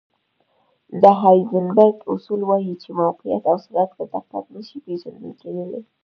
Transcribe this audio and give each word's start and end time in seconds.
د 1.01 1.03
هایزنبرګ 1.21 1.97
اصول 2.13 2.41
وایي 2.45 2.73
چې 2.83 2.89
موقعیت 3.01 3.43
او 3.51 3.57
سرعت 3.65 3.91
په 3.97 4.03
دقت 4.13 4.45
نه 4.55 4.61
شي 4.67 4.77
پېژندل 4.85 5.33
کېدلی. 5.41 5.81